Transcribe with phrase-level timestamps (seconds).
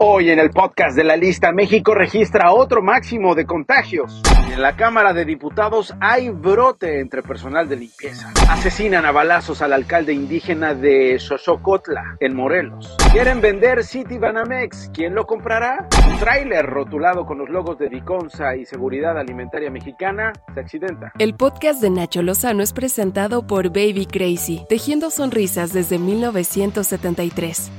[0.00, 4.22] Hoy en el podcast de la lista, México registra otro máximo de contagios.
[4.52, 8.32] En la Cámara de Diputados hay brote entre personal de limpieza.
[8.48, 12.96] Asesinan a balazos al alcalde indígena de Xochocotla, en Morelos.
[13.10, 14.92] Quieren vender City Banamex.
[14.94, 15.88] ¿Quién lo comprará?
[16.08, 21.12] Un tráiler rotulado con los logos de Viconza y Seguridad Alimentaria Mexicana se accidenta.
[21.18, 27.72] El podcast de Nacho Lozano es presentado por Baby Crazy, tejiendo sonrisas desde 1973.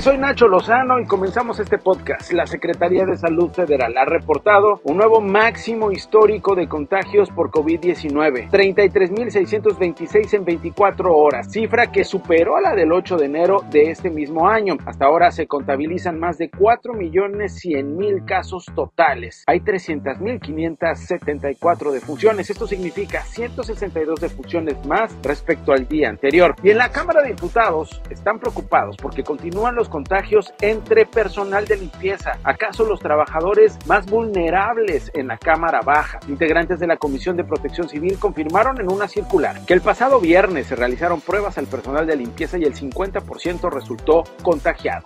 [0.00, 2.32] Soy Nacho Lozano y comenzamos este podcast.
[2.32, 8.50] La Secretaría de Salud Federal ha reportado un nuevo máximo histórico de contagios por COVID-19,
[8.50, 14.10] 33.626 en 24 horas, cifra que superó a la del 8 de enero de este
[14.10, 14.76] mismo año.
[14.86, 19.44] Hasta ahora se contabilizan más de 4.100.000 casos totales.
[19.46, 22.50] Hay 300.574 defunciones.
[22.50, 26.56] Esto significa 162 defunciones más respecto al día anterior.
[26.62, 31.76] Y en la Cámara de Diputados están preocupados porque continúan los contagios entre personal de
[31.76, 32.38] limpieza.
[32.44, 36.20] ¿Acaso los trabajadores más vulnerables en la Cámara Baja?
[36.28, 40.66] Integrantes de la Comisión de Protección Civil confirmaron en una circular que el pasado viernes
[40.66, 45.02] se realizaron pruebas al personal de limpieza y el 50% resultó contagiado.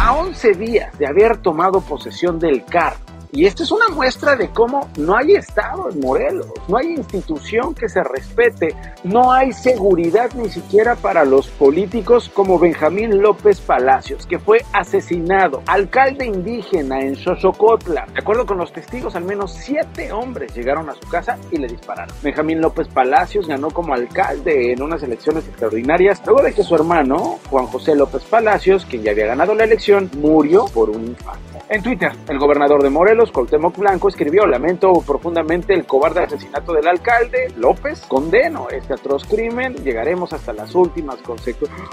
[0.00, 2.94] A 11 días de haber tomado posesión del CAR,
[3.32, 7.74] y esta es una muestra de cómo no hay Estado en Morelos, no hay institución
[7.74, 14.26] que se respete, no hay seguridad ni siquiera para los políticos como Benjamín López Palacios,
[14.26, 18.06] que fue asesinado, alcalde indígena en Xochocotla.
[18.12, 21.68] De acuerdo con los testigos, al menos siete hombres llegaron a su casa y le
[21.68, 22.14] dispararon.
[22.22, 27.38] Benjamín López Palacios ganó como alcalde en unas elecciones extraordinarias luego de que su hermano,
[27.48, 31.52] Juan José López Palacios, quien ya había ganado la elección, murió por un infarto.
[31.68, 36.88] En Twitter, el gobernador de Morelos, Coltemoc Blanco, escribió, lamento profundamente el cobarde asesinato del
[36.88, 41.88] alcalde López, condeno este atroz crimen, llegaremos hasta las últimas consecuencias.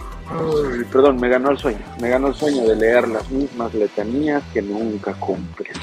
[0.91, 4.61] Perdón, me ganó el sueño, me ganó el sueño de leer las mismas letanías que
[4.61, 5.73] nunca cumplen.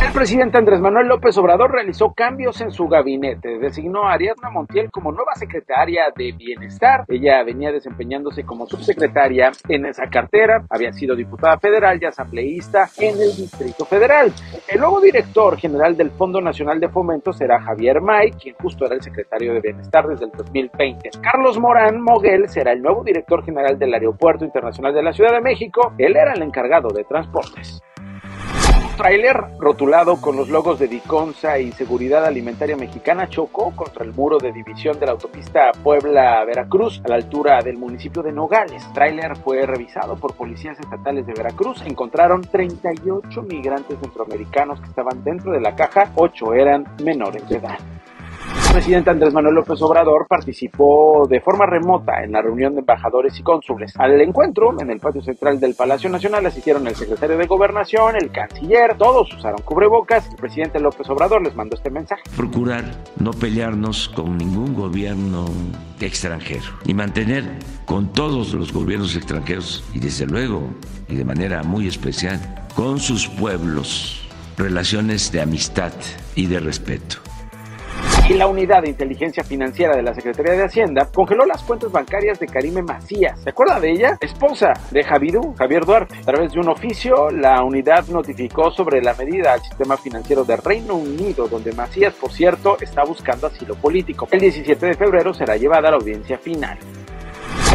[0.00, 3.58] El presidente Andrés Manuel López Obrador realizó cambios en su gabinete.
[3.58, 7.04] Designó a Ariadna Montiel como nueva secretaria de Bienestar.
[7.08, 10.64] Ella venía desempeñándose como subsecretaria en esa cartera.
[10.70, 14.32] Había sido diputada federal y asambleísta en el Distrito Federal.
[14.68, 18.94] El nuevo director general del Fondo Nacional de Fomento será Javier May, quien justo era
[18.94, 21.10] el secretario de Bienestar desde el 2020.
[21.20, 25.40] Carlos Morán Moguel será el nuevo director general del Aeropuerto Internacional de la Ciudad de
[25.40, 25.92] México.
[25.98, 27.82] Él era el encargado de transportes
[28.98, 34.38] tráiler rotulado con los logos de Diconsa y Seguridad Alimentaria Mexicana chocó contra el muro
[34.38, 38.84] de división de la autopista Puebla-Veracruz a la altura del municipio de Nogales.
[38.84, 41.80] El tráiler fue revisado por policías estatales de Veracruz.
[41.86, 47.78] Encontraron 38 migrantes centroamericanos que estaban dentro de la caja, 8 eran menores de edad.
[48.78, 53.42] Presidente Andrés Manuel López Obrador participó de forma remota en la reunión de embajadores y
[53.42, 53.92] cónsules.
[53.96, 58.30] Al encuentro, en el patio central del Palacio Nacional, asistieron el secretario de Gobernación, el
[58.30, 60.30] canciller, todos usaron cubrebocas.
[60.30, 62.22] El presidente López Obrador les mandó este mensaje.
[62.36, 62.84] Procurar
[63.18, 65.46] no pelearnos con ningún gobierno
[65.98, 70.62] extranjero y mantener con todos los gobiernos extranjeros y desde luego
[71.08, 72.38] y de manera muy especial
[72.76, 74.24] con sus pueblos
[74.56, 75.92] relaciones de amistad
[76.36, 77.27] y de respeto
[78.28, 82.38] y la unidad de inteligencia financiera de la Secretaría de Hacienda congeló las cuentas bancarias
[82.38, 83.40] de Karime Macías.
[83.42, 84.18] ¿Se acuerda de ella?
[84.20, 86.18] Esposa de Javidú, Javier Duarte.
[86.18, 90.56] A través de un oficio, la unidad notificó sobre la medida al sistema financiero de
[90.56, 94.28] Reino Unido, donde Macías, por cierto, está buscando asilo político.
[94.30, 96.78] El 17 de febrero será llevada a la audiencia final.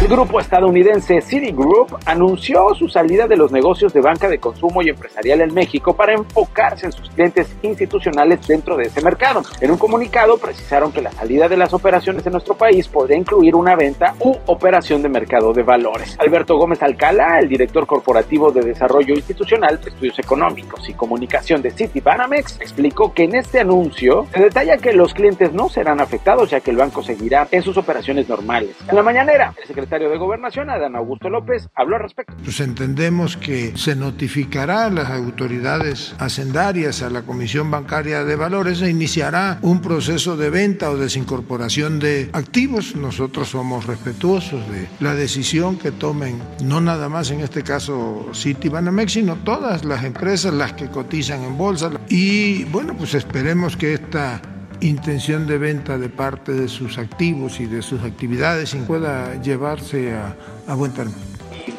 [0.04, 4.90] El grupo estadounidense Citigroup anunció su salida de los negocios de banca de consumo y
[4.90, 9.40] empresarial en México para enfocarse en sus clientes institucionales dentro de ese mercado.
[9.62, 13.56] En un comunicado precisaron que la salida de las operaciones en nuestro país podría incluir
[13.56, 16.18] una venta u operación de mercado de valores.
[16.20, 22.60] Alberto Gómez Alcala, el director corporativo de desarrollo institucional, estudios económicos y comunicación de Citibanamex,
[22.60, 26.72] explicó que en este anuncio se detalla que los clientes no serán afectados ya que
[26.72, 28.76] el banco seguirá en sus operaciones normales.
[28.86, 32.34] En la mañanera, el secretario de Gobernación, Adán Augusto López, habló al respecto.
[32.42, 38.82] Pues entendemos que se notificará a las autoridades hacendarias, a la Comisión Bancaria de Valores,
[38.82, 42.96] e iniciará un proceso de venta o desincorporación de activos.
[42.96, 49.12] Nosotros somos respetuosos de la decisión que tomen, no nada más en este caso Citibanamex,
[49.12, 51.90] sino todas las empresas, las que cotizan en bolsa.
[52.08, 54.42] Y bueno, pues esperemos que esta
[54.84, 60.14] intención de venta de parte de sus activos y de sus actividades y pueda llevarse
[60.14, 60.36] a,
[60.66, 61.33] a buen término.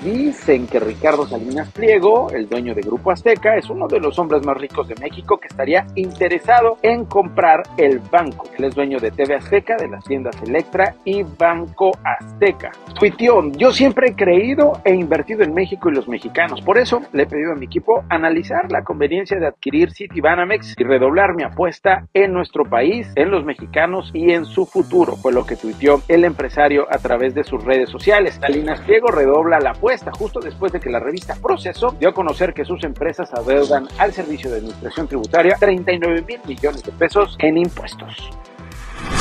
[0.05, 4.45] Dicen que Ricardo Salinas Pliego, el dueño de Grupo Azteca, es uno de los hombres
[4.45, 8.47] más ricos de México que estaría interesado en comprar el banco.
[8.55, 12.71] Él es dueño de TV Azteca, de las tiendas Electra y Banco Azteca.
[12.99, 16.61] Tuiteó, yo siempre he creído e invertido en México y los mexicanos.
[16.61, 20.83] Por eso le he pedido a mi equipo analizar la conveniencia de adquirir Citibanamex y
[20.83, 25.15] redoblar mi apuesta en nuestro país, en los mexicanos y en su futuro.
[25.15, 28.37] Fue lo que tuiteó el empresario a través de sus redes sociales.
[28.39, 32.53] Salinas Pliego redobla la apuesta justo después de que la revista Proceso dio a conocer
[32.53, 37.57] que sus empresas adeudan al Servicio de Administración Tributaria 39 mil millones de pesos en
[37.57, 38.29] impuestos.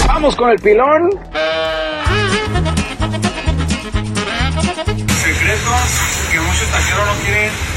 [0.06, 1.11] Vamos con el pilón.
[5.23, 7.74] Secretos que muchos taqueros no quieren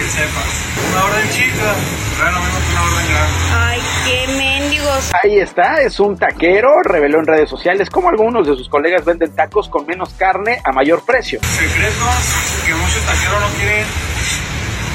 [0.00, 0.64] que sepas.
[0.90, 1.74] Una orden chica,
[2.16, 3.38] trae lo mismo que una orden grande.
[3.52, 5.10] Ay, qué mendigos.
[5.22, 9.34] Ahí está, es un taquero, reveló en redes sociales cómo algunos de sus colegas venden
[9.34, 11.40] tacos con menos carne a mayor precio.
[11.42, 14.09] Secretos que muchos taqueros no quieren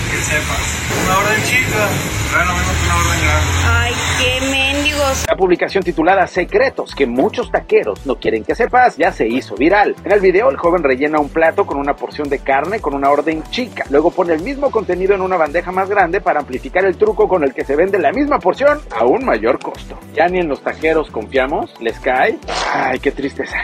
[0.09, 0.85] que sepas.
[1.05, 1.87] Una orden chica,
[2.31, 3.51] trae lo mismo que una orden grande.
[3.67, 5.25] Ay, qué mendigos.
[5.27, 9.95] La publicación titulada Secretos que muchos taqueros no quieren que sepas ya se hizo viral.
[10.03, 13.09] En el video el joven rellena un plato con una porción de carne con una
[13.09, 13.85] orden chica.
[13.89, 17.43] Luego pone el mismo contenido en una bandeja más grande para amplificar el truco con
[17.43, 19.97] el que se vende la misma porción a un mayor costo.
[20.13, 22.37] Ya ni en los taqueros confiamos, les cae.
[22.73, 23.57] Ay, qué tristeza.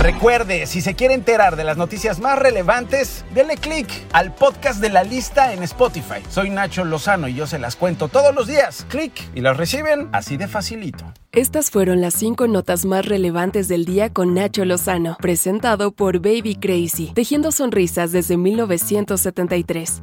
[0.00, 4.88] Recuerde, si se quiere enterar de las noticias más relevantes, denle click al podcast de
[4.88, 6.22] la lista en Spotify.
[6.30, 8.86] Soy Nacho Lozano y yo se las cuento todos los días.
[8.88, 11.12] Clic y las reciben así de facilito.
[11.32, 16.56] Estas fueron las cinco notas más relevantes del día con Nacho Lozano, presentado por Baby
[16.56, 20.02] Crazy, tejiendo sonrisas desde 1973.